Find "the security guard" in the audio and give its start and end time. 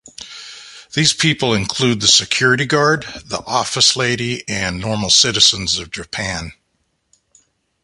2.01-3.03